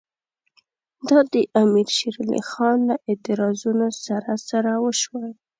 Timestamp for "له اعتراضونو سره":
2.89-4.31